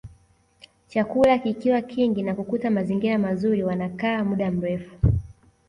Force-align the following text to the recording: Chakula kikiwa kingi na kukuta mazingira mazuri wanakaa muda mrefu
Chakula 0.87 1.37
kikiwa 1.37 1.81
kingi 1.81 2.23
na 2.23 2.35
kukuta 2.35 2.69
mazingira 2.71 3.17
mazuri 3.17 3.63
wanakaa 3.63 4.23
muda 4.23 4.51
mrefu 4.51 4.95